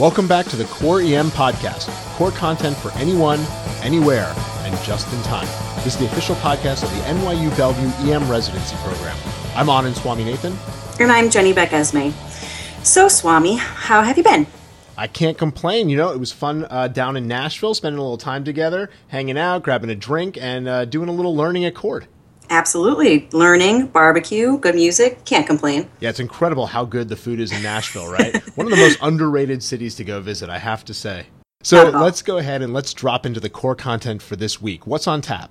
Welcome 0.00 0.26
back 0.26 0.46
to 0.46 0.56
the 0.56 0.64
Core 0.64 1.02
EM 1.02 1.28
podcast, 1.28 1.90
core 2.14 2.30
content 2.30 2.74
for 2.74 2.90
anyone, 2.92 3.38
anywhere, 3.82 4.32
and 4.60 4.74
just 4.82 5.12
in 5.12 5.20
time. 5.24 5.46
This 5.84 5.88
is 5.88 5.98
the 5.98 6.06
official 6.06 6.36
podcast 6.36 6.84
of 6.84 6.90
the 6.92 7.02
NYU 7.02 7.54
Bellevue 7.54 8.10
EM 8.10 8.26
residency 8.26 8.76
program. 8.76 9.14
I'm 9.54 9.66
Anand 9.66 9.98
Swaminathan. 9.98 10.56
And 11.00 11.12
I'm 11.12 11.28
Jenny 11.28 11.52
Beck-Esmay. 11.52 12.14
So, 12.82 13.08
Swami, 13.08 13.56
how 13.56 14.00
have 14.00 14.16
you 14.16 14.24
been? 14.24 14.46
I 14.96 15.06
can't 15.06 15.36
complain. 15.36 15.90
You 15.90 15.98
know, 15.98 16.12
it 16.12 16.18
was 16.18 16.32
fun 16.32 16.66
uh, 16.70 16.88
down 16.88 17.18
in 17.18 17.28
Nashville, 17.28 17.74
spending 17.74 17.98
a 17.98 18.02
little 18.02 18.16
time 18.16 18.42
together, 18.42 18.88
hanging 19.08 19.36
out, 19.36 19.62
grabbing 19.62 19.90
a 19.90 19.94
drink, 19.94 20.38
and 20.40 20.66
uh, 20.66 20.86
doing 20.86 21.10
a 21.10 21.12
little 21.12 21.36
learning 21.36 21.66
at 21.66 21.74
CORD. 21.74 22.06
Absolutely. 22.50 23.28
Learning, 23.32 23.86
barbecue, 23.86 24.58
good 24.58 24.74
music. 24.74 25.24
Can't 25.24 25.46
complain. 25.46 25.88
Yeah, 26.00 26.10
it's 26.10 26.20
incredible 26.20 26.66
how 26.66 26.84
good 26.84 27.08
the 27.08 27.16
food 27.16 27.40
is 27.40 27.52
in 27.52 27.62
Nashville, 27.62 28.10
right? 28.10 28.36
One 28.56 28.66
of 28.66 28.72
the 28.72 28.76
most 28.76 28.98
underrated 29.00 29.62
cities 29.62 29.94
to 29.96 30.04
go 30.04 30.20
visit, 30.20 30.50
I 30.50 30.58
have 30.58 30.84
to 30.86 30.94
say. 30.94 31.26
So 31.62 31.88
Uh-oh. 31.88 32.02
let's 32.02 32.22
go 32.22 32.38
ahead 32.38 32.62
and 32.62 32.72
let's 32.74 32.92
drop 32.92 33.24
into 33.24 33.38
the 33.38 33.50
core 33.50 33.76
content 33.76 34.20
for 34.20 34.34
this 34.34 34.60
week. 34.60 34.86
What's 34.86 35.06
on 35.06 35.20
tap? 35.20 35.50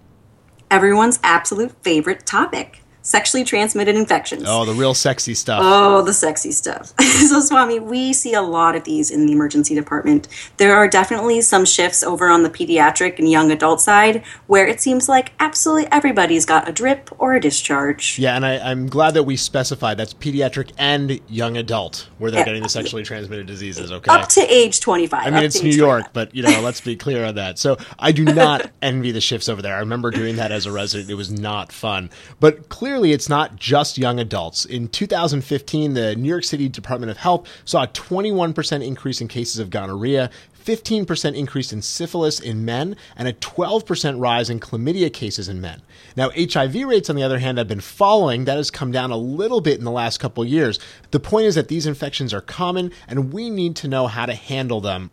Everyone's 0.70 1.20
absolute 1.24 1.74
favorite 1.84 2.26
topic 2.26 2.84
sexually 3.02 3.44
transmitted 3.44 3.96
infections. 3.96 4.44
Oh, 4.46 4.66
the 4.66 4.74
real 4.74 4.94
sexy 4.94 5.34
stuff. 5.34 5.62
Oh, 5.64 6.02
the 6.02 6.14
sexy 6.14 6.52
stuff. 6.52 6.94
so, 7.02 7.40
Swami, 7.40 7.80
we 7.80 8.14
see 8.14 8.34
a 8.34 8.42
lot 8.42 8.76
of 8.76 8.84
these 8.84 9.10
in 9.10 9.26
the 9.26 9.32
emergency 9.32 9.74
department. 9.74 10.28
There 10.58 10.76
are 10.76 10.88
definitely 10.88 11.42
some 11.42 11.66
shifts 11.66 12.04
over 12.04 12.30
on 12.30 12.44
the 12.44 12.50
pediatric 12.50 13.18
and 13.18 13.30
young 13.30 13.52
adult 13.52 13.82
side 13.82 14.24
where 14.48 14.68
it 14.68 14.82
seems 14.82 15.08
like 15.10 15.32
absolutely 15.40 15.90
everybody's 15.92 16.46
got 16.46 16.68
a 16.68 16.72
drip 16.72 17.10
or 17.20 17.34
a 17.34 17.40
discharge. 17.42 18.20
Yeah, 18.20 18.36
and 18.36 18.46
I, 18.46 18.58
I'm 18.60 18.88
glad 18.88 19.14
that 19.16 19.24
we 19.24 19.38
specified 19.38 19.98
that's 19.98 20.14
pediatric 20.14 20.72
and 20.78 21.20
young 21.30 21.58
adult 21.58 22.10
where 22.18 22.30
they're 22.32 22.42
Yeah. 22.42 22.46
getting 22.46 22.64
the 22.64 22.70
sexually 22.70 23.04
transmitted 23.04 23.48
diseases, 23.48 23.92
okay? 23.92 24.12
Up 24.12 24.28
to 24.30 24.42
age 24.54 24.82
25. 24.82 25.26
I 25.26 25.30
mean, 25.30 25.44
it's 25.44 25.64
New 25.64 25.70
York, 25.70 26.12
25. 26.12 26.14
but 26.14 26.36
you 26.36 26.44
know, 26.44 26.60
let's 26.62 26.82
be 26.82 26.96
clear 26.96 27.26
on 27.26 27.36
that. 27.36 27.58
So 27.58 27.78
I 27.98 28.12
do 28.12 28.26
not 28.26 28.70
envy 28.82 29.12
the 29.12 29.22
shifts 29.22 29.48
over 29.50 29.62
there. 29.62 29.76
I 29.76 29.80
remember 29.80 30.12
doing 30.12 30.36
that 30.36 30.52
as 30.52 30.66
a 30.66 30.72
resident; 30.72 31.10
it 31.10 31.16
was 31.16 31.32
not 31.32 31.72
fun. 31.72 32.10
But 32.40 32.68
clearly, 32.70 32.89
it's 32.90 33.30
not 33.30 33.56
just 33.56 33.98
young 33.98 34.20
adults. 34.20 34.66
In 34.66 34.88
2015, 34.88 35.94
the 35.94 36.16
New 36.16 36.28
York 36.28 36.44
City 36.44 36.68
Department 36.68 37.12
of 37.12 37.18
Health 37.18 37.48
saw 37.64 37.84
a 37.84 37.88
21% 37.88 38.86
increase 38.86 39.22
in 39.22 39.28
cases 39.28 39.60
of 39.60 39.70
gonorrhea. 39.70 40.30
15% 40.66 41.36
increase 41.36 41.72
in 41.72 41.82
syphilis 41.82 42.40
in 42.40 42.66
men 42.66 42.96
and 43.16 43.28
a 43.28 43.34
12% 43.34 44.20
rise 44.20 44.50
in 44.50 44.60
chlamydia 44.60 45.12
cases 45.12 45.48
in 45.48 45.62
men. 45.62 45.82
Now, 46.16 46.32
HIV 46.32 46.76
rates, 46.76 47.10
on 47.10 47.16
the 47.16 47.24
other 47.24 47.40
hand, 47.40 47.60
have 47.60 47.68
been 47.68 47.80
following. 47.80 48.46
That 48.46 48.58
has 48.58 48.72
come 48.72 48.92
down 48.92 49.12
a 49.12 49.18
little 49.18 49.62
bit 49.62 49.78
in 49.78 49.86
the 49.86 49.92
last 49.92 50.20
couple 50.20 50.44
years. 50.44 50.80
The 51.12 51.20
point 51.20 51.46
is 51.46 51.56
that 51.56 51.68
these 51.68 51.86
infections 51.86 52.34
are 52.34 52.42
common 52.42 52.92
and 53.08 53.32
we 53.32 53.50
need 53.50 53.76
to 53.78 53.88
know 53.88 54.08
how 54.08 54.26
to 54.26 54.34
handle 54.34 54.82
them 54.82 55.12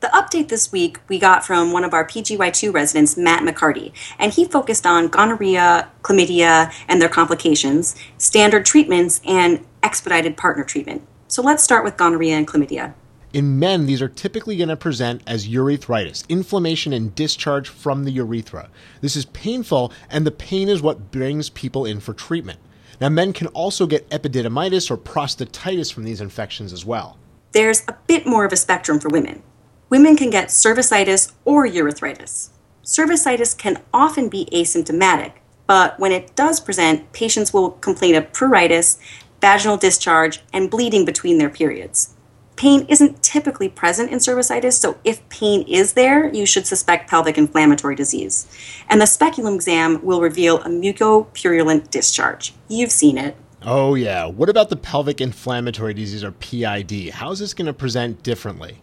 The 0.00 0.08
update 0.08 0.48
this 0.48 0.72
week 0.72 0.98
we 1.08 1.18
got 1.18 1.44
from 1.44 1.72
one 1.72 1.84
of 1.84 1.92
our 1.92 2.06
PGY2 2.06 2.72
residents, 2.72 3.18
Matt 3.18 3.42
McCarty, 3.42 3.92
and 4.18 4.32
he 4.32 4.46
focused 4.46 4.86
on 4.86 5.08
gonorrhea, 5.08 5.90
chlamydia, 6.02 6.72
and 6.88 7.02
their 7.02 7.10
complications, 7.10 7.94
standard 8.16 8.64
treatments, 8.64 9.20
and 9.26 9.62
expedited 9.82 10.38
partner 10.38 10.64
treatment. 10.64 11.06
So 11.28 11.42
let's 11.42 11.62
start 11.62 11.84
with 11.84 11.98
gonorrhea 11.98 12.34
and 12.34 12.48
chlamydia. 12.48 12.94
In 13.34 13.58
men, 13.58 13.84
these 13.84 14.00
are 14.00 14.08
typically 14.08 14.56
going 14.56 14.70
to 14.70 14.76
present 14.76 15.22
as 15.26 15.46
urethritis, 15.46 16.26
inflammation 16.30 16.94
and 16.94 17.14
discharge 17.14 17.68
from 17.68 18.04
the 18.04 18.10
urethra. 18.10 18.70
This 19.02 19.16
is 19.16 19.26
painful, 19.26 19.92
and 20.08 20.26
the 20.26 20.30
pain 20.30 20.70
is 20.70 20.80
what 20.80 21.10
brings 21.10 21.50
people 21.50 21.84
in 21.84 22.00
for 22.00 22.14
treatment. 22.14 22.58
Now, 23.02 23.10
men 23.10 23.34
can 23.34 23.48
also 23.48 23.86
get 23.86 24.08
epididymitis 24.08 24.90
or 24.90 24.96
prostatitis 24.96 25.92
from 25.92 26.04
these 26.04 26.22
infections 26.22 26.72
as 26.72 26.86
well. 26.86 27.18
There's 27.52 27.82
a 27.86 27.98
bit 28.06 28.26
more 28.26 28.46
of 28.46 28.52
a 28.52 28.56
spectrum 28.56 28.98
for 28.98 29.10
women. 29.10 29.42
Women 29.90 30.14
can 30.14 30.30
get 30.30 30.50
cervicitis 30.50 31.32
or 31.44 31.66
urethritis. 31.66 32.50
Cervicitis 32.84 33.58
can 33.58 33.82
often 33.92 34.28
be 34.28 34.48
asymptomatic, 34.52 35.32
but 35.66 35.98
when 35.98 36.12
it 36.12 36.36
does 36.36 36.60
present, 36.60 37.12
patients 37.12 37.52
will 37.52 37.72
complain 37.72 38.14
of 38.14 38.30
pruritus, 38.30 38.98
vaginal 39.40 39.76
discharge, 39.76 40.44
and 40.52 40.70
bleeding 40.70 41.04
between 41.04 41.38
their 41.38 41.50
periods. 41.50 42.14
Pain 42.54 42.86
isn't 42.88 43.20
typically 43.20 43.68
present 43.68 44.12
in 44.12 44.18
cervicitis, 44.18 44.74
so 44.74 44.96
if 45.02 45.28
pain 45.28 45.62
is 45.62 45.94
there, 45.94 46.32
you 46.32 46.46
should 46.46 46.68
suspect 46.68 47.10
pelvic 47.10 47.36
inflammatory 47.36 47.96
disease. 47.96 48.46
And 48.88 49.00
the 49.00 49.06
speculum 49.06 49.54
exam 49.54 50.04
will 50.04 50.20
reveal 50.20 50.60
a 50.60 50.68
mucopurulent 50.68 51.90
discharge. 51.90 52.54
You've 52.68 52.92
seen 52.92 53.18
it. 53.18 53.36
Oh, 53.62 53.96
yeah. 53.96 54.26
What 54.26 54.48
about 54.48 54.68
the 54.68 54.76
pelvic 54.76 55.20
inflammatory 55.20 55.94
disease 55.94 56.22
or 56.22 56.30
PID? 56.30 57.10
How 57.10 57.32
is 57.32 57.40
this 57.40 57.54
going 57.54 57.66
to 57.66 57.72
present 57.72 58.22
differently? 58.22 58.78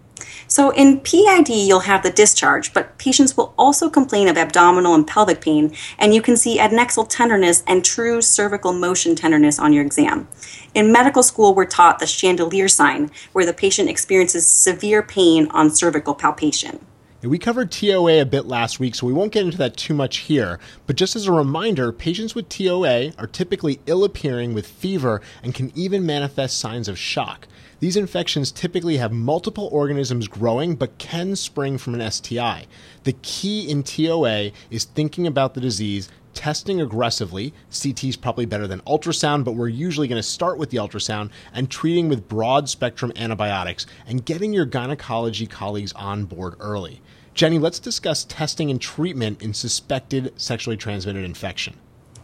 So 0.48 0.72
in 0.72 1.00
PID, 1.02 1.50
you'll 1.50 1.82
have 1.82 2.04
the 2.04 2.10
discharge, 2.10 2.74
but 2.74 2.98
patients 2.98 3.36
will 3.36 3.54
also 3.58 3.90
complain 3.90 4.28
of 4.28 4.38
abdominal 4.38 4.96
and 4.96 5.06
pelvic 5.06 5.42
pain, 5.42 5.76
and 5.98 6.14
you 6.14 6.22
can 6.22 6.38
see 6.38 6.58
adnexal 6.58 7.08
tenderness 7.08 7.64
and 7.68 7.84
true 7.84 8.22
cervical 8.22 8.74
motion 8.74 9.16
tenderness 9.16 9.60
on 9.60 9.74
your 9.74 9.86
exam. 9.86 10.28
In 10.74 10.92
medical 10.92 11.24
school, 11.24 11.54
we're 11.54 11.66
taught 11.66 12.00
the 12.00 12.08
chandelier 12.08 12.68
sign, 12.68 13.12
where 13.34 13.46
the 13.46 13.54
patient 13.54 13.90
experiences 13.90 14.46
severe 14.46 15.02
pain 15.04 15.48
on 15.52 15.70
cervical 15.70 16.16
palpation. 16.16 16.86
We 17.24 17.40
covered 17.40 17.72
TOA 17.72 18.22
a 18.22 18.26
bit 18.26 18.46
last 18.46 18.80
week, 18.80 18.94
so 18.94 19.08
we 19.08 19.14
won't 19.14 19.32
get 19.32 19.44
into 19.44 19.58
that 19.58 19.76
too 19.76 19.96
much 19.96 20.18
here. 20.18 20.60
But 20.86 20.98
just 20.98 21.16
as 21.16 21.26
a 21.26 21.32
reminder, 21.32 21.92
patients 21.92 22.36
with 22.36 22.48
TOA 22.48 23.14
are 23.18 23.26
typically 23.26 23.80
ill 23.88 24.04
appearing 24.04 24.54
with 24.54 24.68
fever 24.68 25.20
and 25.42 25.56
can 25.56 25.72
even 25.74 26.06
manifest 26.06 26.60
signs 26.60 26.88
of 26.88 27.00
shock. 27.00 27.48
These 27.80 27.98
infections 27.98 28.52
typically 28.52 28.98
have 28.98 29.12
multiple 29.12 29.68
organisms 29.72 30.28
growing 30.28 30.76
but 30.76 31.00
can 31.00 31.36
spring 31.36 31.80
from 31.80 31.96
an 31.96 32.12
STI. 32.12 32.68
The 33.04 33.14
key 33.24 33.68
in 33.68 33.82
TOA 33.82 34.52
is 34.70 34.84
thinking 34.84 35.26
about 35.26 35.56
the 35.56 35.62
disease, 35.62 36.10
testing 36.38 36.80
aggressively. 36.80 37.52
CT 37.72 38.04
is 38.04 38.16
probably 38.16 38.46
better 38.46 38.68
than 38.68 38.80
ultrasound, 38.82 39.44
but 39.44 39.54
we're 39.54 39.68
usually 39.68 40.08
going 40.08 40.22
to 40.22 40.24
start 40.24 40.60
with 40.60 40.70
the 40.70 40.78
ultrasound 40.78 41.32
and 41.52 41.68
treating 41.68 42.08
with 42.10 42.30
broad 42.30 42.70
spectrum 42.70 43.12
antibiotics 43.16 43.88
and 44.06 44.24
getting 44.24 44.54
your 44.54 44.66
gynecology 44.66 45.48
colleagues 45.48 45.94
on 45.94 46.26
board 46.26 46.54
early. 46.60 47.02
Jenny, 47.34 47.58
let's 47.58 47.80
discuss 47.80 48.24
testing 48.24 48.70
and 48.70 48.80
treatment 48.80 49.42
in 49.42 49.56
suspected 49.56 50.32
sexually 50.40 50.78
transmitted 50.78 51.26
infection. 51.26 51.76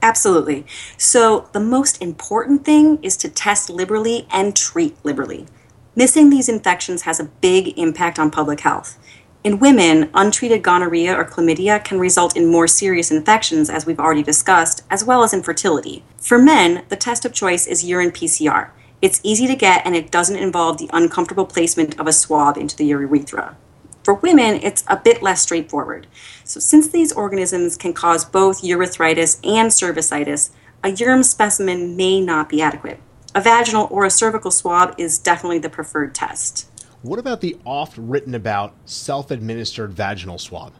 Absolutely. 0.03 0.67
So, 0.95 1.49
the 1.51 1.59
most 1.59 1.99
important 1.99 2.65
thing 2.65 2.99
is 3.01 3.17
to 3.17 3.29
test 3.29 3.71
liberally 3.71 4.27
and 4.31 4.55
treat 4.55 4.95
liberally. 5.03 5.47
Missing 5.95 6.29
these 6.29 6.49
infections 6.49 7.03
has 7.03 7.19
a 7.19 7.25
big 7.25 7.79
impact 7.79 8.19
on 8.19 8.29
public 8.29 8.59
health. 8.59 8.99
In 9.43 9.59
women, 9.59 10.09
untreated 10.13 10.63
gonorrhea 10.63 11.13
or 11.13 11.25
chlamydia 11.25 11.83
can 11.83 11.99
result 11.99 12.37
in 12.37 12.47
more 12.47 12.65
serious 12.65 13.11
infections, 13.11 13.69
as 13.69 13.85
we've 13.85 13.99
already 13.99 14.23
discussed, 14.23 14.83
as 14.89 15.03
well 15.03 15.21
as 15.21 15.33
infertility. 15.33 16.05
For 16.17 16.39
men, 16.39 16.85
the 16.87 16.95
test 16.95 17.25
of 17.25 17.33
choice 17.33 17.67
is 17.67 17.83
urine 17.83 18.11
PCR. 18.11 18.69
It's 19.01 19.19
easy 19.21 19.45
to 19.47 19.55
get 19.57 19.85
and 19.85 19.97
it 19.97 20.11
doesn't 20.11 20.37
involve 20.37 20.77
the 20.77 20.89
uncomfortable 20.93 21.45
placement 21.45 21.99
of 21.99 22.07
a 22.07 22.13
swab 22.13 22.57
into 22.57 22.77
the 22.77 22.85
urethra. 22.85 23.57
For 24.05 24.13
women, 24.13 24.61
it's 24.63 24.85
a 24.87 24.95
bit 24.95 25.21
less 25.21 25.41
straightforward. 25.41 26.07
So, 26.45 26.61
since 26.61 26.87
these 26.87 27.11
organisms 27.11 27.75
can 27.75 27.91
cause 27.91 28.23
both 28.23 28.61
urethritis 28.61 29.39
and 29.45 29.71
cervicitis, 29.71 30.51
a 30.85 30.91
urine 30.91 31.25
specimen 31.25 31.97
may 31.97 32.21
not 32.21 32.47
be 32.47 32.61
adequate. 32.61 33.01
A 33.35 33.41
vaginal 33.41 33.89
or 33.91 34.05
a 34.05 34.09
cervical 34.09 34.51
swab 34.51 34.95
is 34.97 35.17
definitely 35.17 35.59
the 35.59 35.69
preferred 35.69 36.15
test. 36.15 36.69
What 37.03 37.19
about 37.19 37.41
the 37.41 37.57
oft 37.65 37.97
written 37.97 38.33
about 38.33 38.73
self 38.85 39.29
administered 39.29 39.91
vaginal 39.91 40.37
swab? 40.37 40.71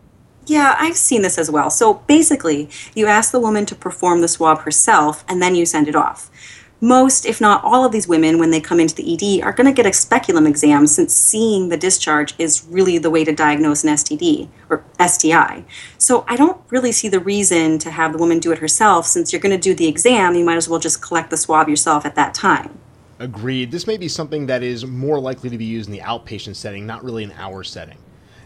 Yeah, 0.46 0.74
I've 0.80 0.96
seen 0.96 1.22
this 1.22 1.38
as 1.38 1.52
well. 1.52 1.70
So 1.70 1.96
basically, 1.96 2.70
you 2.96 3.08
ask 3.08 3.34
the 3.34 3.42
woman 3.42 3.66
to 3.66 3.76
perform 3.76 4.22
the 4.22 4.30
swab 4.30 4.62
herself 4.62 5.26
and 5.28 5.42
then 5.42 5.54
you 5.54 5.66
send 5.66 5.90
it 5.90 5.98
off. 5.98 6.32
Most, 6.80 7.26
if 7.26 7.42
not 7.42 7.62
all, 7.66 7.84
of 7.84 7.92
these 7.92 8.08
women, 8.08 8.40
when 8.40 8.52
they 8.52 8.62
come 8.62 8.80
into 8.80 8.96
the 8.96 9.14
ED, 9.14 9.44
are 9.44 9.52
going 9.52 9.68
to 9.68 9.74
get 9.74 9.86
a 9.86 9.92
speculum 9.92 10.48
exam 10.48 10.88
since 10.88 11.14
seeing 11.14 11.68
the 11.68 11.78
discharge 11.78 12.34
is 12.38 12.64
really 12.70 12.98
the 12.98 13.10
way 13.10 13.26
to 13.26 13.34
diagnose 13.34 13.84
an 13.84 13.90
STD 13.90 14.48
or 14.70 14.86
STI. 15.06 15.66
So 15.98 16.24
I 16.30 16.38
don't 16.38 16.62
really 16.70 16.94
see 16.94 17.10
the 17.10 17.20
reason 17.20 17.80
to 17.80 17.92
have 17.92 18.14
the 18.14 18.18
woman 18.18 18.40
do 18.40 18.54
it 18.54 18.60
herself 18.60 19.06
since 19.08 19.34
you're 19.34 19.42
going 19.42 19.56
to 19.56 19.62
do 19.62 19.76
the 19.76 19.88
exam, 19.88 20.36
you 20.36 20.46
might 20.46 20.56
as 20.56 20.70
well 20.70 20.80
just 20.80 21.02
collect 21.02 21.32
the 21.32 21.38
swab 21.38 21.68
yourself 21.68 22.06
at 22.06 22.16
that 22.16 22.34
time. 22.34 22.80
Agreed. 23.20 23.72
This 23.72 23.88
may 23.88 23.98
be 23.98 24.08
something 24.08 24.48
that 24.48 24.64
is 24.64 24.86
more 24.86 25.20
likely 25.20 25.50
to 25.50 25.58
be 25.58 25.66
used 25.66 25.88
in 25.88 25.94
the 25.94 26.02
outpatient 26.02 26.56
setting, 26.56 26.86
not 26.86 27.04
really 27.04 27.24
an 27.24 27.32
hour 27.34 27.64
setting. 27.64 27.98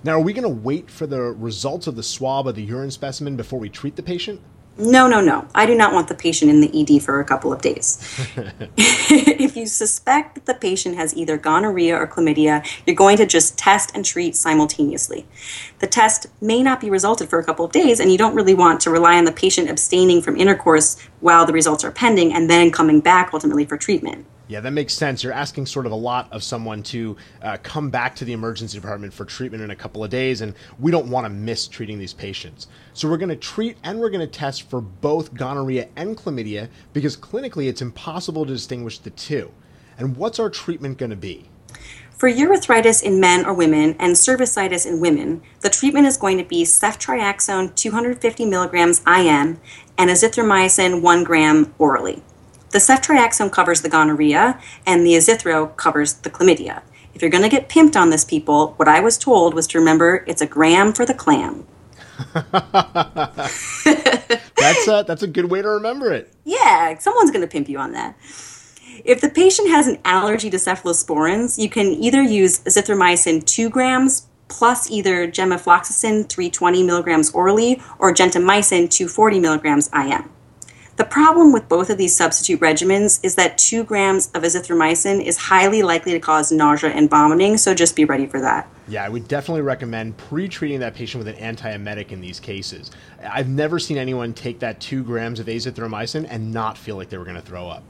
Now, 0.04 0.14
are 0.14 0.22
we 0.22 0.34
going 0.34 0.44
to 0.44 0.50
wait 0.50 0.92
for 0.92 1.08
the 1.08 1.22
results 1.22 1.88
of 1.88 1.96
the 1.96 2.04
swab 2.04 2.48
of 2.48 2.56
the 2.56 2.64
urine 2.64 2.92
specimen 2.92 3.36
before 3.36 3.60
we 3.60 3.70
treat 3.70 3.96
the 3.96 4.04
patient? 4.04 4.42
No, 4.80 5.08
no, 5.08 5.22
no. 5.22 5.48
I 5.56 5.66
do 5.66 5.74
not 5.74 5.92
want 5.92 6.08
the 6.08 6.14
patient 6.14 6.52
in 6.52 6.62
the 6.62 6.70
ED 6.82 7.02
for 7.02 7.20
a 7.20 7.26
couple 7.26 7.52
of 7.52 7.62
days. 7.62 7.98
if 8.78 9.58
you 9.58 9.66
suspect 9.66 10.36
that 10.36 10.46
the 10.46 10.54
patient 10.54 10.96
has 10.98 11.16
either 11.18 11.36
gonorrhea 11.36 11.96
or 11.96 12.06
chlamydia, 12.06 12.64
you're 12.86 12.96
going 12.96 13.18
to 13.18 13.26
just 13.26 13.58
test 13.58 13.92
and 13.96 14.06
treat 14.06 14.36
simultaneously. 14.36 15.26
The 15.80 15.88
test 15.88 16.28
may 16.42 16.62
not 16.62 16.80
be 16.80 16.92
resulted 16.92 17.28
for 17.28 17.40
a 17.40 17.44
couple 17.44 17.66
of 17.66 17.72
days, 17.72 18.00
and 18.00 18.12
you 18.12 18.20
don't 18.20 18.36
really 18.36 18.54
want 18.54 18.80
to 18.82 18.92
rely 18.92 19.18
on 19.18 19.26
the 19.26 19.32
patient 19.32 19.68
abstaining 19.68 20.22
from 20.22 20.38
intercourse 20.38 20.96
while 21.22 21.48
the 21.48 21.54
results 21.54 21.84
are 21.84 21.92
pending 21.92 22.32
and 22.32 22.48
then 22.48 22.70
coming 22.70 23.00
back 23.00 23.32
ultimately 23.34 23.66
for 23.66 23.78
treatment. 23.78 24.28
Yeah, 24.48 24.62
that 24.62 24.72
makes 24.72 24.94
sense. 24.94 25.24
You're 25.24 25.34
asking 25.34 25.66
sort 25.66 25.86
of 25.86 25.92
a 25.92 25.96
lot 25.96 26.32
of 26.32 26.42
someone 26.42 26.82
to 26.84 27.18
uh, 27.42 27.58
come 27.64 27.90
back 27.90 28.16
to 28.16 28.26
the 28.26 28.32
emergency 28.32 28.78
department 28.80 29.14
for 29.14 29.26
treatment 29.26 29.62
in 29.62 29.72
a 29.72 29.76
couple 29.76 30.04
of 30.04 30.10
days, 30.10 30.40
and 30.42 30.54
we 30.80 30.90
don't 30.90 31.10
want 31.10 31.26
to 31.26 31.30
miss 31.30 31.68
treating 31.68 32.00
these 32.00 32.14
patients. 32.14 32.68
So 32.94 33.10
we're 33.10 33.18
going 33.18 33.30
to 33.30 33.36
treat 33.36 33.78
and 33.84 34.00
we're 34.00 34.10
going 34.10 34.26
to 34.26 34.28
test 34.28 34.70
for 34.70 34.80
both 34.80 35.34
gonorrhea 35.34 35.90
and 35.98 36.16
chlamydia 36.16 36.70
because 36.94 37.18
clinically 37.18 37.68
it's 37.68 37.82
impossible 37.82 38.46
to 38.46 38.54
distinguish 38.54 39.00
the 39.00 39.10
two. 39.10 39.52
And 39.98 40.16
what's 40.16 40.40
our 40.40 40.50
treatment 40.50 40.98
going 40.98 41.10
to 41.10 41.18
be? 41.18 41.50
For 42.18 42.32
urethritis 42.32 43.04
in 43.04 43.20
men 43.20 43.46
or 43.46 43.54
women 43.54 43.96
and 44.00 44.16
cervicitis 44.16 44.88
in 44.88 45.00
women, 45.00 45.42
the 45.62 45.70
treatment 45.70 46.08
is 46.08 46.18
going 46.18 46.38
to 46.38 46.44
be 46.44 46.64
ceftriaxone 46.64 47.76
250 47.76 48.46
milligrams 48.46 49.02
IM 49.02 49.60
and 49.98 50.10
azithromycin 50.10 51.02
1 51.02 51.24
gram 51.24 51.76
orally. 51.78 52.24
The 52.72 52.80
ceftriaxone 52.80 53.52
covers 53.52 53.82
the 53.82 53.90
gonorrhea, 53.90 54.60
and 54.86 55.06
the 55.06 55.14
azithro 55.14 55.76
covers 55.78 56.14
the 56.14 56.30
chlamydia. 56.30 56.82
If 57.14 57.22
you're 57.22 57.32
going 57.32 57.44
to 57.44 57.50
get 57.50 57.70
pimped 57.70 57.96
on 57.96 58.10
this, 58.10 58.24
people, 58.24 58.74
what 58.74 58.88
I 58.88 59.00
was 59.00 59.18
told 59.18 59.54
was 59.54 59.66
to 59.68 59.80
remember 59.80 60.24
it's 60.28 60.42
a 60.42 60.46
gram 60.46 60.94
for 60.94 61.06
the 61.06 61.14
clam. 61.14 61.66
that's 64.58 64.88
a, 64.88 65.04
that's 65.08 65.24
a 65.24 65.28
good 65.28 65.46
way 65.46 65.62
to 65.62 65.70
remember 65.70 66.14
it. 66.14 66.32
Yeah, 66.46 66.98
someone's 66.98 67.32
going 67.32 67.42
to 67.42 67.48
pimp 67.48 67.70
you 67.70 67.80
on 67.80 67.94
that. 67.94 68.16
If 69.06 69.22
the 69.22 69.30
patient 69.30 69.70
has 69.70 69.88
an 69.88 70.00
allergy 70.04 70.50
to 70.50 70.58
cephalosporins, 70.58 71.58
you 71.58 71.70
can 71.70 71.88
either 71.88 72.22
use 72.22 72.60
azithromycin 72.60 73.46
2 73.46 73.70
grams 73.70 74.28
plus 74.48 74.90
either 74.90 75.28
gemifloxacin 75.28 76.30
320 76.30 76.84
milligrams 76.84 77.32
orally 77.32 77.82
or 78.00 78.14
gentamicin 78.14 78.90
240 78.90 79.40
milligrams 79.40 79.90
IM. 79.94 80.30
The 80.98 81.06
problem 81.06 81.52
with 81.54 81.70
both 81.70 81.92
of 81.92 82.00
these 82.00 82.16
substitute 82.16 82.60
regimens 82.60 83.20
is 83.24 83.36
that 83.36 83.60
2 83.60 83.84
grams 83.84 84.32
of 84.34 84.42
azithromycin 84.42 85.24
is 85.24 85.38
highly 85.38 85.84
likely 85.84 86.12
to 86.14 86.20
cause 86.20 86.52
nausea 86.52 86.90
and 86.90 87.08
vomiting, 87.08 87.58
so 87.58 87.76
just 87.76 87.96
be 87.96 88.04
ready 88.04 88.26
for 88.26 88.42
that. 88.42 88.68
Yeah, 88.88 89.06
I 89.06 89.10
would 89.10 89.28
definitely 89.28 89.62
recommend 89.62 90.18
pre 90.18 90.48
treating 90.48 90.80
that 90.80 90.96
patient 90.96 91.24
with 91.24 91.38
an 91.38 91.56
antiemetic 91.56 92.12
in 92.12 92.20
these 92.20 92.40
cases. 92.40 92.90
I've 93.24 93.48
never 93.48 93.78
seen 93.78 93.98
anyone 93.98 94.34
take 94.34 94.58
that 94.60 94.80
2 94.80 95.04
grams 95.04 95.40
of 95.40 95.46
azithromycin 95.46 96.26
and 96.32 96.52
not 96.52 96.80
feel 96.80 96.96
like 96.96 97.10
they 97.10 97.20
were 97.20 97.26
going 97.26 97.36
to 97.36 97.44
throw 97.44 97.68
up. 97.68 97.84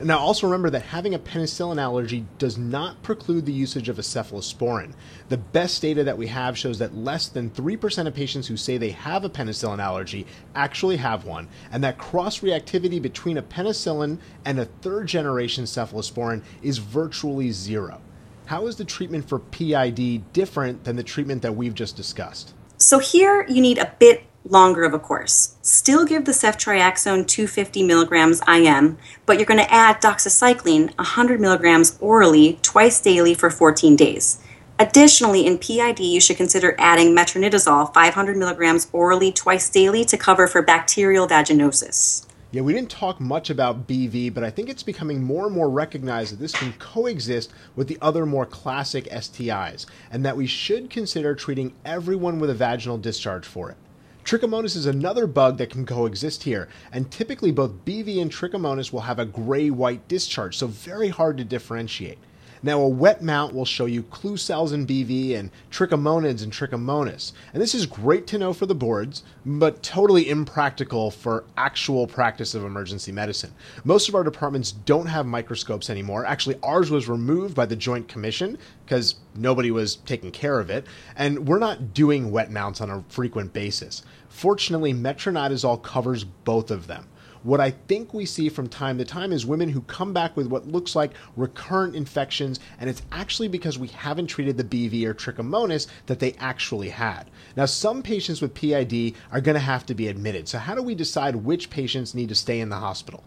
Now, 0.00 0.18
also 0.18 0.46
remember 0.46 0.70
that 0.70 0.82
having 0.82 1.14
a 1.14 1.18
penicillin 1.18 1.80
allergy 1.80 2.26
does 2.38 2.58
not 2.58 3.02
preclude 3.02 3.46
the 3.46 3.52
usage 3.52 3.88
of 3.88 3.98
a 3.98 4.02
cephalosporin. 4.02 4.92
The 5.28 5.36
best 5.36 5.80
data 5.80 6.02
that 6.04 6.18
we 6.18 6.26
have 6.26 6.58
shows 6.58 6.78
that 6.80 6.96
less 6.96 7.28
than 7.28 7.50
3% 7.50 8.06
of 8.06 8.14
patients 8.14 8.48
who 8.48 8.56
say 8.56 8.76
they 8.76 8.90
have 8.90 9.24
a 9.24 9.30
penicillin 9.30 9.78
allergy 9.78 10.26
actually 10.54 10.96
have 10.96 11.24
one, 11.24 11.48
and 11.70 11.84
that 11.84 11.98
cross 11.98 12.40
reactivity 12.40 13.00
between 13.00 13.38
a 13.38 13.42
penicillin 13.42 14.18
and 14.44 14.58
a 14.58 14.64
third 14.64 15.06
generation 15.06 15.64
cephalosporin 15.64 16.42
is 16.60 16.78
virtually 16.78 17.52
zero. 17.52 18.00
How 18.46 18.66
is 18.66 18.76
the 18.76 18.84
treatment 18.84 19.28
for 19.28 19.38
PID 19.38 20.32
different 20.32 20.84
than 20.84 20.96
the 20.96 21.02
treatment 21.02 21.42
that 21.42 21.54
we've 21.54 21.74
just 21.74 21.96
discussed? 21.96 22.52
So, 22.76 22.98
here 22.98 23.46
you 23.48 23.62
need 23.62 23.78
a 23.78 23.94
bit 23.98 24.24
longer 24.44 24.84
of 24.84 24.94
a 24.94 24.98
course. 24.98 25.56
Still 25.62 26.04
give 26.04 26.24
the 26.24 26.32
ceftriaxone 26.32 27.26
250 27.26 27.82
milligrams 27.82 28.40
IM, 28.46 28.98
but 29.26 29.38
you're 29.38 29.46
going 29.46 29.60
to 29.60 29.72
add 29.72 30.00
doxycycline 30.00 30.96
100 30.98 31.40
milligrams 31.40 31.98
orally 32.00 32.58
twice 32.62 33.00
daily 33.00 33.34
for 33.34 33.50
14 33.50 33.96
days. 33.96 34.40
Additionally, 34.78 35.46
in 35.46 35.58
PID, 35.58 36.00
you 36.00 36.20
should 36.20 36.36
consider 36.36 36.74
adding 36.78 37.14
metronidazole 37.14 37.94
500 37.94 38.36
milligrams 38.36 38.88
orally 38.92 39.30
twice 39.30 39.70
daily 39.70 40.04
to 40.04 40.16
cover 40.16 40.48
for 40.48 40.62
bacterial 40.62 41.28
vaginosis. 41.28 42.26
Yeah, 42.50 42.62
we 42.62 42.72
didn't 42.72 42.90
talk 42.90 43.20
much 43.20 43.50
about 43.50 43.88
BV, 43.88 44.32
but 44.32 44.44
I 44.44 44.50
think 44.50 44.68
it's 44.68 44.82
becoming 44.82 45.22
more 45.22 45.46
and 45.46 45.54
more 45.54 45.68
recognized 45.70 46.32
that 46.32 46.40
this 46.40 46.52
can 46.52 46.72
coexist 46.74 47.52
with 47.74 47.88
the 47.88 47.98
other 48.00 48.26
more 48.26 48.46
classic 48.46 49.06
STIs, 49.06 49.86
and 50.10 50.24
that 50.24 50.36
we 50.36 50.46
should 50.46 50.88
consider 50.88 51.34
treating 51.34 51.72
everyone 51.84 52.38
with 52.38 52.50
a 52.50 52.54
vaginal 52.54 52.98
discharge 52.98 53.44
for 53.44 53.70
it. 53.70 53.76
Trichomonas 54.24 54.74
is 54.74 54.86
another 54.86 55.26
bug 55.26 55.58
that 55.58 55.68
can 55.68 55.84
coexist 55.84 56.44
here, 56.44 56.66
and 56.90 57.10
typically 57.10 57.52
both 57.52 57.84
BV 57.84 58.22
and 58.22 58.30
Trichomonas 58.30 58.90
will 58.90 59.02
have 59.02 59.18
a 59.18 59.26
gray 59.26 59.68
white 59.68 60.08
discharge, 60.08 60.56
so 60.56 60.66
very 60.66 61.08
hard 61.08 61.36
to 61.36 61.44
differentiate. 61.44 62.18
Now, 62.64 62.80
a 62.80 62.88
wet 62.88 63.20
mount 63.20 63.52
will 63.54 63.66
show 63.66 63.84
you 63.84 64.04
clue 64.04 64.38
cells 64.38 64.72
in 64.72 64.86
BV 64.86 65.38
and 65.38 65.50
trichomonads 65.70 66.42
and 66.42 66.50
trichomonas. 66.50 67.32
And 67.52 67.62
this 67.62 67.74
is 67.74 67.84
great 67.84 68.26
to 68.28 68.38
know 68.38 68.54
for 68.54 68.64
the 68.64 68.74
boards, 68.74 69.22
but 69.44 69.82
totally 69.82 70.30
impractical 70.30 71.10
for 71.10 71.44
actual 71.58 72.06
practice 72.06 72.54
of 72.54 72.64
emergency 72.64 73.12
medicine. 73.12 73.52
Most 73.84 74.08
of 74.08 74.14
our 74.14 74.24
departments 74.24 74.72
don't 74.72 75.04
have 75.04 75.26
microscopes 75.26 75.90
anymore. 75.90 76.24
Actually, 76.24 76.58
ours 76.62 76.90
was 76.90 77.06
removed 77.06 77.54
by 77.54 77.66
the 77.66 77.76
Joint 77.76 78.08
Commission 78.08 78.56
because 78.86 79.16
nobody 79.34 79.70
was 79.70 79.96
taking 79.96 80.30
care 80.30 80.58
of 80.58 80.70
it. 80.70 80.86
And 81.16 81.46
we're 81.46 81.58
not 81.58 81.92
doing 81.92 82.30
wet 82.30 82.50
mounts 82.50 82.80
on 82.80 82.88
a 82.88 83.04
frequent 83.10 83.52
basis. 83.52 84.02
Fortunately, 84.30 84.94
metronidazole 84.94 85.82
covers 85.82 86.24
both 86.24 86.70
of 86.70 86.86
them. 86.86 87.08
What 87.44 87.60
I 87.60 87.72
think 87.72 88.14
we 88.14 88.24
see 88.24 88.48
from 88.48 88.68
time 88.68 88.96
to 88.96 89.04
time 89.04 89.30
is 89.30 89.44
women 89.44 89.68
who 89.68 89.82
come 89.82 90.14
back 90.14 90.34
with 90.34 90.46
what 90.46 90.66
looks 90.66 90.96
like 90.96 91.12
recurrent 91.36 91.94
infections, 91.94 92.58
and 92.80 92.88
it's 92.88 93.02
actually 93.12 93.48
because 93.48 93.78
we 93.78 93.88
haven't 93.88 94.28
treated 94.28 94.56
the 94.56 94.64
BV 94.64 95.04
or 95.04 95.12
trichomonas 95.12 95.86
that 96.06 96.20
they 96.20 96.32
actually 96.38 96.88
had. 96.88 97.24
Now, 97.54 97.66
some 97.66 98.02
patients 98.02 98.40
with 98.40 98.54
PID 98.54 99.14
are 99.30 99.42
going 99.42 99.56
to 99.56 99.60
have 99.60 99.84
to 99.86 99.94
be 99.94 100.08
admitted. 100.08 100.48
So, 100.48 100.56
how 100.56 100.74
do 100.74 100.82
we 100.82 100.94
decide 100.94 101.36
which 101.36 101.68
patients 101.68 102.14
need 102.14 102.30
to 102.30 102.34
stay 102.34 102.60
in 102.60 102.70
the 102.70 102.76
hospital? 102.76 103.22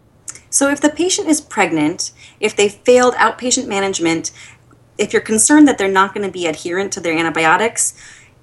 So, 0.50 0.68
if 0.68 0.80
the 0.80 0.90
patient 0.90 1.28
is 1.28 1.40
pregnant, 1.40 2.10
if 2.40 2.56
they 2.56 2.68
failed 2.68 3.14
outpatient 3.14 3.68
management, 3.68 4.32
if 4.98 5.12
you're 5.12 5.22
concerned 5.22 5.68
that 5.68 5.78
they're 5.78 5.86
not 5.86 6.12
going 6.12 6.26
to 6.26 6.32
be 6.32 6.48
adherent 6.48 6.92
to 6.94 7.00
their 7.00 7.16
antibiotics, 7.16 7.94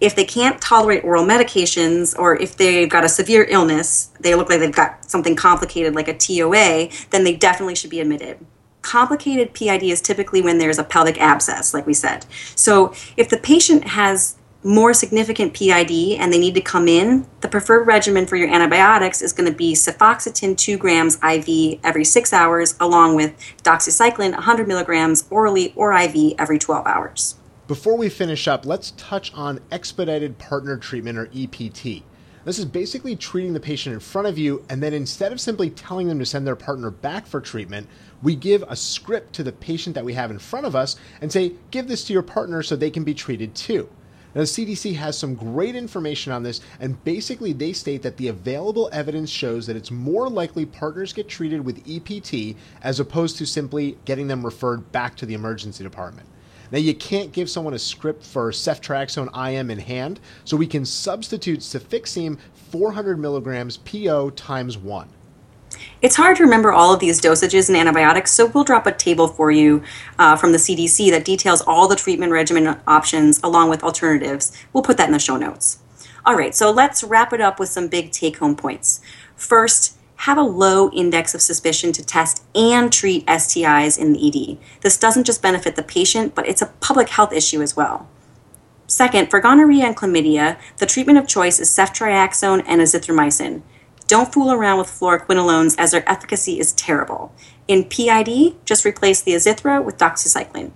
if 0.02 0.16
they 0.16 0.26
can't 0.26 0.62
tolerate 0.62 1.04
oral 1.04 1.26
medications 1.26 2.18
or 2.18 2.36
if 2.36 2.58
they've 2.58 2.90
got 2.90 3.04
a 3.04 3.10
severe 3.10 3.46
illness, 3.50 4.12
they 4.20 4.36
look 4.36 4.50
like 4.50 4.60
they've 4.60 4.76
got 4.76 5.10
something 5.10 5.36
complicated 5.36 5.96
like 5.96 6.08
a 6.08 6.18
TOA, 6.18 6.90
then 7.12 7.24
they 7.24 7.36
definitely 7.36 7.76
should 7.76 7.90
be 7.90 8.00
admitted. 8.00 8.46
Complicated 8.82 9.54
PID 9.54 9.84
is 9.84 10.02
typically 10.02 10.42
when 10.42 10.58
there's 10.58 10.78
a 10.78 10.84
pelvic 10.84 11.20
abscess, 11.20 11.74
like 11.74 11.88
we 11.88 11.94
said. 11.94 12.26
So 12.56 12.94
if 13.18 13.30
the 13.30 13.38
patient 13.38 13.88
has 13.88 14.36
more 14.64 14.94
significant 14.94 15.54
PID 15.54 16.20
and 16.20 16.34
they 16.34 16.40
need 16.40 16.56
to 16.56 16.62
come 16.62 16.88
in, 16.88 17.26
the 17.42 17.48
preferred 17.48 17.86
regimen 17.86 18.26
for 18.26 18.36
your 18.36 18.50
antibiotics 18.50 19.22
is 19.22 19.32
going 19.32 19.50
to 19.50 19.56
be 19.56 19.74
cefoxitin 19.74 20.58
2 20.58 20.78
grams 20.78 21.18
IV 21.24 21.80
every 21.84 22.04
6 22.04 22.34
hours, 22.34 22.76
along 22.80 23.16
with 23.16 23.36
doxycycline 23.64 24.32
100 24.32 24.68
milligrams 24.68 25.26
orally 25.30 25.72
or 25.76 25.94
IV 25.94 26.34
every 26.38 26.60
12 26.60 26.86
hours. 26.88 27.36
Before 27.68 27.98
we 27.98 28.10
finish 28.10 28.48
up, 28.48 28.64
let's 28.68 28.92
touch 28.92 29.34
on 29.34 29.60
expedited 29.72 30.38
partner 30.38 30.78
treatment 30.78 31.18
or 31.18 31.32
EPT. 31.34 32.04
This 32.44 32.60
is 32.60 32.66
basically 32.66 33.16
treating 33.16 33.54
the 33.54 33.60
patient 33.60 33.96
in 33.96 34.00
front 34.00 34.28
of 34.28 34.38
you, 34.38 34.64
and 34.70 34.84
then 34.84 34.94
instead 34.94 35.32
of 35.32 35.42
simply 35.42 35.72
telling 35.72 36.08
them 36.08 36.20
to 36.20 36.28
send 36.28 36.46
their 36.46 36.56
partner 36.56 36.92
back 36.92 37.26
for 37.26 37.42
treatment, 37.42 37.88
we 38.22 38.36
give 38.36 38.64
a 38.68 38.76
script 38.76 39.34
to 39.34 39.44
the 39.44 39.52
patient 39.52 39.96
that 39.96 40.06
we 40.06 40.14
have 40.14 40.30
in 40.30 40.38
front 40.38 40.68
of 40.68 40.76
us 40.76 40.96
and 41.22 41.32
say, 41.32 41.54
give 41.72 41.88
this 41.88 42.04
to 42.04 42.14
your 42.14 42.22
partner 42.22 42.62
so 42.62 42.76
they 42.76 42.92
can 42.92 43.04
be 43.04 43.16
treated 43.16 43.56
too. 43.56 43.90
Now, 44.36 44.42
the 44.42 44.48
CDC 44.48 44.94
has 44.98 45.18
some 45.18 45.34
great 45.34 45.76
information 45.76 46.32
on 46.32 46.44
this, 46.44 46.62
and 46.80 47.04
basically 47.04 47.52
they 47.52 47.74
state 47.74 48.04
that 48.04 48.18
the 48.18 48.28
available 48.28 48.92
evidence 48.94 49.32
shows 49.32 49.66
that 49.66 49.76
it's 49.76 49.90
more 49.90 50.30
likely 50.30 50.68
partners 50.68 51.14
get 51.14 51.28
treated 51.28 51.66
with 51.66 51.82
EPT 51.90 52.58
as 52.84 53.00
opposed 53.00 53.38
to 53.38 53.48
simply 53.48 53.98
getting 54.06 54.28
them 54.28 54.46
referred 54.46 54.92
back 54.92 55.16
to 55.16 55.26
the 55.26 55.34
emergency 55.34 55.84
department. 55.84 56.28
Now, 56.72 56.80
you 56.80 56.94
can't 56.94 57.32
give 57.32 57.50
someone 57.50 57.74
a 57.74 57.80
script 57.80 58.26
for 58.26 58.52
ceftriaxone 58.52 59.30
IM 59.36 59.72
in 59.72 59.80
hand, 59.80 60.20
so 60.44 60.58
we 60.58 60.68
can 60.68 60.86
substitute 60.86 61.60
cefixime 61.60 62.38
400 62.72 63.20
milligrams 63.20 63.78
PO 63.78 64.32
times 64.32 64.78
1. 64.78 65.10
It's 66.02 66.16
hard 66.16 66.38
to 66.38 66.44
remember 66.44 66.72
all 66.72 66.94
of 66.94 67.00
these 67.00 67.20
dosages 67.22 67.70
and 67.70 67.78
antibiotics, 67.78 68.32
so 68.32 68.48
we'll 68.48 68.64
drop 68.64 68.86
a 68.86 68.92
table 68.92 69.28
for 69.28 69.52
you 69.52 69.84
uh, 70.20 70.36
from 70.36 70.52
the 70.52 70.58
CDC 70.58 71.10
that 71.12 71.26
details 71.26 71.62
all 71.62 71.88
the 71.88 71.96
treatment 71.96 72.32
regimen 72.32 72.78
options 72.88 73.40
along 73.44 73.70
with 73.70 73.84
alternatives. 73.84 74.52
We'll 74.74 74.84
put 74.84 74.98
that 74.98 75.08
in 75.08 75.14
the 75.14 75.20
show 75.20 75.38
notes. 75.38 75.80
All 76.26 76.36
right, 76.36 76.56
so 76.56 76.72
let's 76.72 77.04
wrap 77.04 77.34
it 77.34 77.42
up 77.42 77.60
with 77.60 77.70
some 77.70 77.88
big 77.88 78.12
take 78.12 78.38
home 78.38 78.56
points. 78.56 79.02
First, 79.36 79.98
have 80.18 80.38
a 80.38 80.44
low 80.44 80.90
index 80.92 81.34
of 81.36 81.42
suspicion 81.42 81.92
to 81.94 82.06
test 82.06 82.44
and 82.54 82.92
treat 82.92 83.26
STIs 83.26 83.98
in 83.98 84.14
the 84.14 84.28
ED. 84.28 84.58
This 84.82 84.98
doesn't 84.98 85.26
just 85.26 85.42
benefit 85.42 85.76
the 85.76 85.84
patient, 85.84 86.36
but 86.36 86.48
it's 86.48 86.62
a 86.62 86.68
public 86.80 87.10
health 87.10 87.34
issue 87.34 87.62
as 87.62 87.76
well. 87.76 88.08
Second, 88.88 89.30
for 89.30 89.40
gonorrhea 89.40 89.86
and 89.86 89.98
chlamydia, 89.98 90.58
the 90.78 90.86
treatment 90.86 91.18
of 91.18 91.28
choice 91.28 91.60
is 91.60 91.70
ceftriaxone 91.70 92.64
and 92.68 92.82
azithromycin. 92.82 93.62
Don't 94.08 94.32
fool 94.32 94.52
around 94.52 94.78
with 94.78 94.88
fluoroquinolones 94.88 95.76
as 95.80 95.92
their 95.92 96.08
efficacy 96.10 96.60
is 96.60 96.74
terrible. 96.74 97.34
In 97.68 97.86
PID, 97.86 98.56
just 98.64 98.86
replace 98.86 99.22
the 99.22 99.32
azithro 99.32 99.84
with 99.84 99.98
doxycycline. 99.98 100.72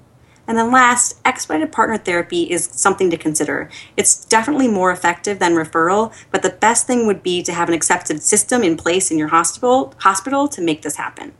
And 0.50 0.58
then 0.58 0.72
last, 0.72 1.15
expedited 1.24 1.72
partner 1.72 1.96
therapy 1.96 2.50
is 2.50 2.65
something 2.65 3.12
to 3.12 3.18
consider. 3.18 3.70
It's 3.96 4.25
definitely 4.25 4.68
more 4.68 4.91
effective 4.91 5.38
than 5.38 5.53
referral, 5.53 6.12
but 6.32 6.41
the 6.41 6.50
best 6.50 6.88
thing 6.88 7.06
would 7.06 7.22
be 7.22 7.44
to 7.44 7.53
have 7.53 7.68
an 7.68 7.75
accepted 7.75 8.24
system 8.24 8.63
in 8.63 8.75
place 8.75 9.12
in 9.12 9.20
your 9.20 9.27
hospital 9.27 9.94
hospital 10.00 10.48
to 10.48 10.60
make 10.60 10.82
this 10.82 10.96
happen. 10.96 11.34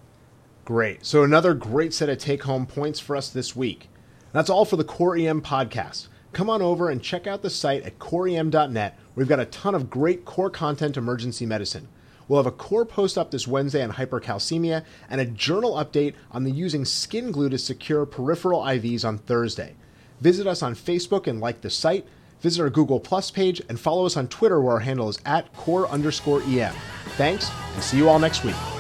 Great. 0.63 1.03
So, 1.03 1.23
another 1.23 1.55
great 1.55 1.91
set 1.91 2.07
of 2.07 2.19
take 2.19 2.43
home 2.43 2.67
points 2.67 2.99
for 2.99 3.15
us 3.15 3.29
this 3.29 3.55
week. 3.55 3.89
That's 4.31 4.51
all 4.51 4.63
for 4.63 4.75
the 4.75 4.83
Core 4.83 5.17
EM 5.17 5.41
podcast. 5.41 6.07
Come 6.31 6.47
on 6.47 6.61
over 6.61 6.91
and 6.91 7.01
check 7.01 7.25
out 7.25 7.41
the 7.41 7.49
site 7.49 7.81
at 7.81 7.97
coreem.net. 7.97 8.99
We've 9.15 9.27
got 9.27 9.39
a 9.39 9.45
ton 9.45 9.73
of 9.73 9.89
great 9.89 10.23
core 10.23 10.51
content 10.51 10.97
emergency 10.97 11.47
medicine. 11.47 11.87
We'll 12.29 12.39
have 12.41 12.45
a 12.45 12.55
core 12.55 12.86
post 12.86 13.17
up 13.17 13.31
this 13.31 13.48
Wednesday 13.48 13.83
on 13.83 13.91
hypercalcemia 13.91 14.86
and 15.09 15.19
a 15.19 15.25
journal 15.25 15.74
update 15.74 16.13
on 16.31 16.43
the 16.45 16.51
using 16.51 16.86
skin 16.86 17.31
glue 17.31 17.50
to 17.50 17.57
secure 17.57 18.05
peripheral 18.05 18.62
IVs 18.62 19.03
on 19.03 19.17
Thursday. 19.17 19.75
Visit 20.21 20.48
us 20.48 20.62
on 20.62 20.75
Facebook 20.75 21.27
and 21.27 21.41
like 21.41 21.62
the 21.62 21.71
site. 21.71 22.05
Visit 22.41 22.62
our 22.62 22.69
Google 22.69 23.00
Plus 23.00 23.31
page 23.31 23.62
and 23.67 23.79
follow 23.79 24.05
us 24.05 24.15
on 24.15 24.27
Twitter 24.27 24.62
where 24.62 24.75
our 24.75 24.79
handle 24.79 25.09
is 25.09 25.19
at 25.25 25.51
core 25.53 25.89
underscore 25.89 26.41
EM. 26.43 26.74
Thanks 27.17 27.51
and 27.74 27.83
see 27.83 27.98
you 27.98 28.07
all 28.07 28.19
next 28.19 28.45
week. 28.45 28.78